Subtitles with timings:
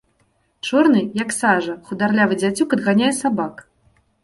[0.67, 3.65] Чорны, як сажа, хударлявы дзяцюк адганяе сабак.